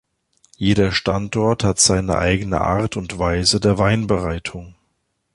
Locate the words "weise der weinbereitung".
3.19-4.73